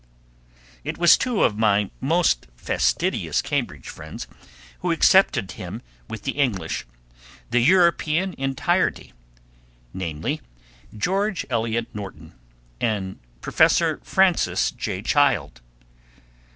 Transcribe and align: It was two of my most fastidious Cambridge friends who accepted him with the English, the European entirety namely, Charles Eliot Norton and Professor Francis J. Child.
It 0.83 0.97
was 0.97 1.15
two 1.15 1.43
of 1.43 1.59
my 1.59 1.91
most 1.99 2.47
fastidious 2.55 3.39
Cambridge 3.39 3.87
friends 3.87 4.25
who 4.79 4.91
accepted 4.91 5.51
him 5.51 5.83
with 6.09 6.23
the 6.23 6.31
English, 6.31 6.87
the 7.51 7.59
European 7.59 8.33
entirety 8.39 9.13
namely, 9.93 10.41
Charles 10.99 11.45
Eliot 11.51 11.85
Norton 11.93 12.33
and 12.79 13.19
Professor 13.41 13.99
Francis 14.03 14.71
J. 14.71 15.03
Child. 15.03 15.61